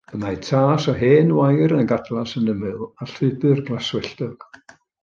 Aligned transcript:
Y 0.17 0.19
mae 0.21 0.37
tas 0.45 0.87
o 0.93 0.95
hen 1.01 1.29
wair 1.41 1.75
yn 1.77 1.83
y 1.83 1.91
gadlas 1.93 2.35
yn 2.41 2.51
ymyl, 2.57 2.83
a 3.05 3.11
llwybr 3.13 3.65
glaswelltog. 3.71 4.53